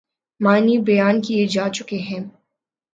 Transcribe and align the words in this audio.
معنی 0.39 0.75
بیان 0.87 1.15
کئے 1.21 1.45
جا 1.53 1.65
چکے 1.75 1.97
ہیں۔ 1.97 2.23